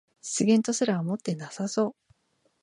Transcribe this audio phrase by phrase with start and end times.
[0.19, 1.95] 失言とすら思ってなさそう